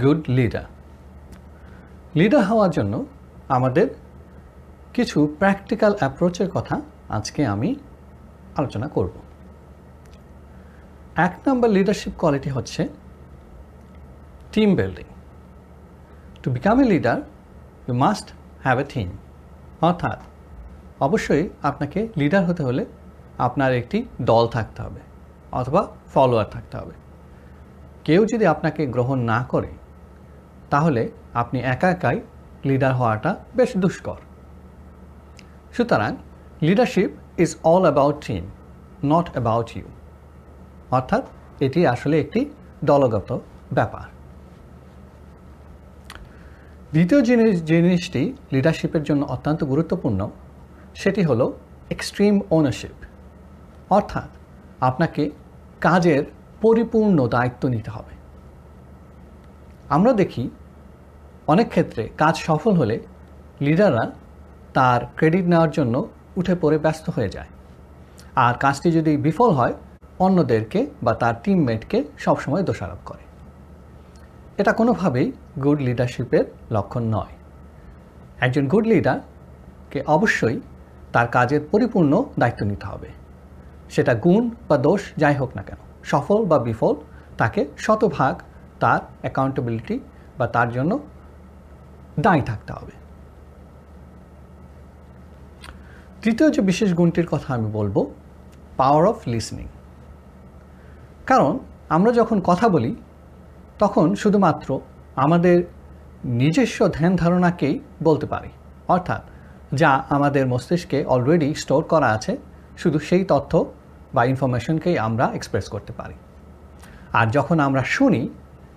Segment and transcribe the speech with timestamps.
[0.00, 0.66] good leader
[2.14, 3.04] leader হওয়ার জন্য
[3.48, 3.86] আমাদের
[4.94, 7.74] কিছু প্র্যাকটিক্যাল অ্যাপ্রোচের কথা আজকে আমি
[8.56, 9.14] আলোচনা করব।
[11.16, 12.88] এক নম্বর লিডারশিপ কোয়ালিটি হচ্ছে
[14.52, 15.06] team building
[16.42, 17.18] to become a leader
[17.88, 18.26] you must
[18.62, 19.08] have a theme
[19.80, 20.18] অর্থাৎ
[21.00, 22.84] অবশ্যই আপনাকে লিডার হতে হলে
[23.38, 25.00] আপনার একটি দল থাকতে হবে
[25.52, 27.01] অথবা ফলোয়ার থাকতে হবে।
[28.04, 29.70] কেউ যদি আপনাকে গ্রহণ না করে,
[30.70, 31.02] তাহলে
[31.34, 32.20] আপনি একা একাই
[32.64, 34.18] লিডার হওয়াটা বেশ দুষ্কর।
[35.72, 36.12] সুতরাং,
[36.62, 38.44] leadership is all about team
[39.04, 39.86] not about you
[40.90, 41.24] অর্থাৎ,
[41.60, 42.40] এটি আসলে একটি
[42.84, 43.30] দলগত
[43.72, 44.06] ব্যাপার।
[46.92, 50.20] দ্বিতীয় জিনিস, জিনিসটি লিডারশিপের জন্য অত্যন্ত গুরুত্বপূর্ণ,
[50.94, 51.46] সেটি হলো
[51.90, 52.96] এক্সট্রিম ওনারশিপ
[53.90, 54.30] অর্থাৎ,
[54.80, 55.22] আপনাকে
[55.80, 56.24] কাজের
[56.62, 58.14] পরিপূর্ণ দায়িত্ব নিতে হবে।
[59.88, 60.50] আমরা দেখি
[61.46, 62.96] অনেক ক্ষেত্রে কাজ সফল হলে
[63.60, 64.10] লিডাররা
[64.74, 67.50] তার ক্রেডিট নেওয়ার জন্য উঠে পড়ে ব্যস্ত হয়ে যায়।
[68.36, 69.74] আর কাজটি যদি বিফল হয়,
[70.18, 73.24] অন্যদেরকে বা তার টিমমেটকে সবসময় দোষারোপ করে।
[74.58, 77.34] এটা কোনোভাবেই গুড লিডারশিপের লক্ষণ নয়।
[78.40, 80.60] একজন গুড লিডারকে অবশ্যই
[81.12, 83.08] তার কাজের পরিপূর্ণ দায়িত্ব নিতে হবে।
[83.90, 86.94] সেটা গুণ বা দোষ যাই হোক না কেন। সফল বা বিফল,
[87.38, 88.42] তাকে শতভাগ
[88.80, 90.00] তার অ্যাকাউন্টেবিলিটি
[90.38, 90.98] বা তার জন্য
[92.20, 92.92] দায়ী থাকতে হবে।
[96.22, 98.06] তৃতীয় যে বিশেষ গুণটির কথা আমি বলব
[98.76, 99.66] পাওয়ার অফ লিসনিং
[101.26, 101.58] কারণ
[101.88, 102.94] আমরা যখন কথা বলি,
[103.78, 104.80] তখন শুধুমাত্র
[105.16, 105.62] আমাদের
[106.24, 108.48] নিজস্ব ধ্যান ধারণাকেই বলতে পারি।
[108.88, 109.22] অর্থাৎ
[109.74, 112.36] যা আমাদের মস্তিষ্কে অলরেডি স্টোর করা আছে,
[112.78, 113.64] শুধু সেই তথ্য
[114.14, 116.14] বা ইনফরমেশনকেই আমরা এক্সপ্রেস করতে পারি।
[117.12, 118.28] আর যখন আমরা শুনি,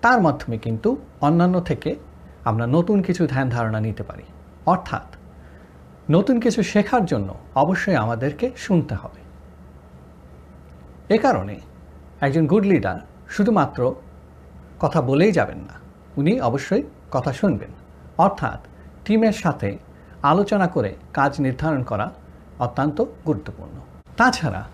[0.00, 1.96] তার মাধ্যমে কিন্তু অন্যান্য থেকে
[2.44, 4.22] আমরা নতুন কিছু ধ্যান ধারণা নিতে পারি।
[4.66, 5.16] অর্থাৎ,
[6.10, 9.20] নতুন কিছু শেখার জন্য অবশ্যই আমাদেরকে শুনতে হবে।
[11.14, 11.60] এ কারণে
[12.20, 12.98] একজন গুড লিডার
[13.28, 13.94] শুধুমাত্র
[14.80, 15.74] কথা বলেই যাবেন না,
[16.16, 17.70] উনি অবশ্যই কথা শুনবেন।
[18.18, 18.66] অর্থাৎ,
[19.04, 19.78] টিমের সাথে
[20.22, 22.10] আলোচনা করে কাজ নির্ধারণ করা
[22.58, 23.72] অত্যন্ত গুরুত্বপূর্ণ।
[24.16, 24.64] তাছাড়া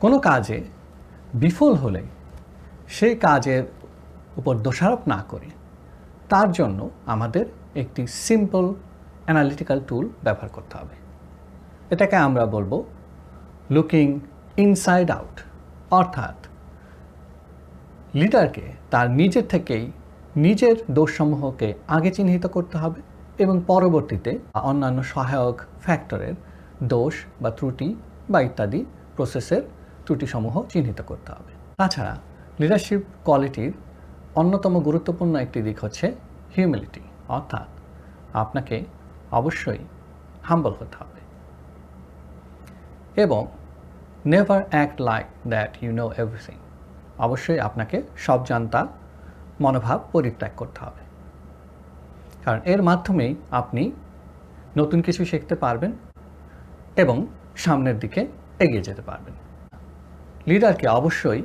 [0.00, 0.64] কোনো কাজে
[1.34, 2.02] বিফল হলে
[2.88, 3.64] সেই কাজের
[4.36, 5.46] উপর দোষারোপ না করে।
[6.28, 8.74] তার জন্য আমাদের একটি সিম্পল
[9.24, 10.94] অ্যানালিটিক্যাল টুল ব্যবহার করতে হবে।
[11.90, 12.82] এটাকে আমরা বলব
[13.70, 14.20] লুকিং
[14.56, 15.40] ইনসাইড আউট
[15.90, 16.46] অর্থাৎ
[18.14, 19.92] লিডারকে তার নিজের থেকেই
[20.36, 23.00] নিজের দোষসমূহকে আগে চিহ্নিত করতে হবে
[23.38, 26.34] এবং পরবর্তীতে অন্যান্য সহায়ক ফ্যাক্টরের
[26.82, 27.94] দোষ বা ত্রুটি
[28.30, 28.84] বা ইত্যাদি
[29.16, 29.62] প্রসেসের
[30.06, 32.14] ত্রুটিসমূহ চিহ্নিত করতে হবে। তাছাড়া
[32.60, 33.72] লিডারশিপ কোয়ালিটির
[34.34, 36.06] অন্যতম গুরুত্বপূর্ণ একটি দিক হচ্ছে
[36.56, 37.68] হিউমিলিটি অর্থাৎ
[38.32, 38.76] আপনাকে
[39.32, 39.78] অবশ্যই
[40.44, 41.20] হাম্বল হতে হবে।
[43.22, 43.42] এবং
[44.26, 46.56] never act like that you know everything
[47.18, 48.80] অবশ্যই আপনাকে সব জানতা
[49.60, 51.02] মনোভাব পরিত্যাগ করতে হবে।
[52.44, 53.82] কারণ এর মাধ্যমেই আপনি
[54.78, 55.92] নতুন কিছু শিখতে পারবেন
[56.96, 57.26] এবং
[57.56, 58.20] সামনের দিকে
[58.60, 59.45] এগিয়ে যেতে পারবেন।
[60.46, 61.42] লিডারকে অবশ্যই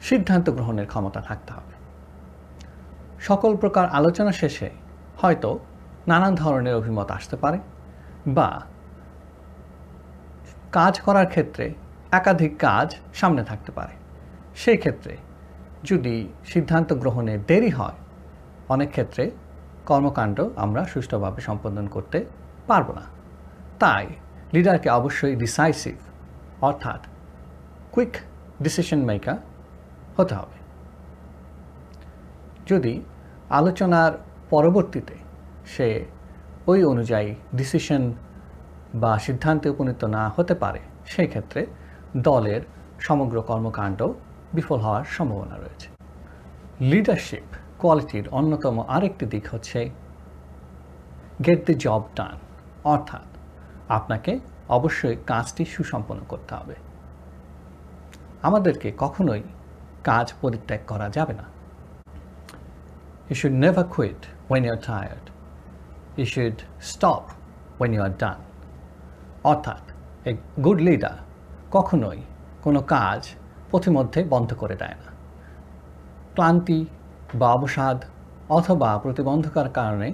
[0.00, 1.74] সিদ্ধান্ত গ্রহণের ক্ষমতা থাকতে হবে।
[3.20, 4.70] সকল প্রকার আলোচনা শেষে
[5.18, 5.58] হয়তো
[6.06, 7.58] নানান ধরনের অভিমত আসতে পারে
[8.26, 8.48] বা
[10.72, 11.74] কাজ করার ক্ষেত্রে
[12.10, 13.94] একাধিক কাজ সামনে থাকতে পারে।
[14.56, 15.16] সেই ক্ষেত্রে
[15.84, 17.98] যদি সিদ্ধান্ত গ্রহণে দেরি হয়,
[18.68, 19.30] অনেক ক্ষেত্রে
[19.86, 22.24] কর্মকাণ্ড আমরা সুষ্ঠুভাবে সম্পাদন করতে
[22.66, 23.04] পারব না।
[23.78, 24.06] তাই
[24.52, 25.96] লিডারকে অবশ্যই ডিসাইসিভ
[26.62, 27.00] অর্থাৎ
[27.92, 28.16] কুইক
[28.62, 29.38] ডিসিশন মেকার
[30.16, 30.58] হতে হবে।
[32.66, 33.02] যদি
[33.50, 34.12] আলোচনার
[34.50, 35.14] পরবর্তীতে
[35.66, 36.04] সে
[36.66, 38.12] ওই অনুযায়ী ডিসিশন
[38.94, 41.66] বা সিদ্ধান্তে উপনীত না হতে পারে, সেই ক্ষেত্রে
[42.16, 42.60] দলের
[43.00, 44.00] সমগ্র কর্মকাণ্ড
[44.54, 45.88] বিফল হওয়ার সম্ভাবনা রয়েছে।
[46.80, 47.46] লিডারশিপ
[47.78, 49.90] কোয়ালিটির অন্যতম আরেকটি দিক হচ্ছে
[51.46, 52.36] গেট দি জব ডান
[52.84, 53.28] অর্থাৎ
[53.88, 54.32] আপনাকে
[54.68, 56.74] অবশ্যই কাজটি সুসম্পন্ন করতে হবে।
[58.42, 59.42] আমাদেরকে কখনোই
[60.04, 61.44] কাজ পরিত্যাগ করা যাবে না।
[63.28, 65.26] You should never quit when you are tired
[66.18, 67.24] you should stop
[67.78, 68.38] when you are done
[69.44, 69.82] অর্থাৎ
[70.24, 71.16] এ গুড লিডার
[71.70, 72.22] কখনোই
[72.62, 73.28] কোনো কাজ
[73.70, 75.08] পথিমধ্যে বন্ধ করে দেয় না।
[76.34, 76.86] ক্লান্তি
[77.34, 78.04] বা অবসাদ
[78.48, 80.12] অথবা প্রতিবন্ধকার কারণে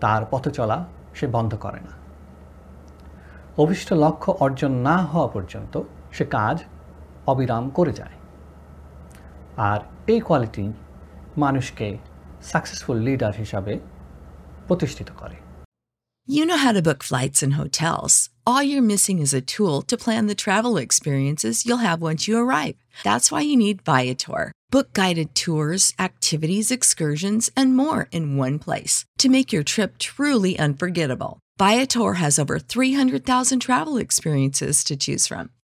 [0.00, 1.92] তার পথ চলা সে বন্ধ করে না।
[3.62, 5.80] অভিষ্ট লক্ষ্য অর্জন না হওয়া পর্যন্ত
[6.12, 6.64] সে কাজ
[7.27, 8.15] অবিরাম করে যায়
[9.69, 9.79] আর
[10.13, 10.65] এই কোয়ালিটি
[11.37, 11.87] মানুষকে
[12.51, 13.73] সাকসেসফুল লিডার হিসাবে
[14.67, 15.37] প্রতিষ্ঠিত করে
[16.29, 18.13] You know how to book flights and hotels.
[18.45, 22.35] All you're missing is a tool to plan the travel experiences you'll have once you
[22.37, 22.75] arrive.
[23.07, 24.43] That's why you need Viator.
[24.69, 30.53] Book guided tours, activities, excursions, and more in one place to make your trip truly
[30.59, 31.33] unforgettable.
[31.57, 35.49] Viator has over 300,000 travel experiences to choose from.